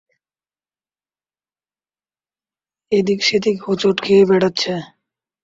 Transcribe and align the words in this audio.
এদিক-সেদিক 2.91 3.57
হোঁচট 3.65 3.97
খেয়ে 4.05 4.23
বেড়াচ্ছ! 4.25 4.63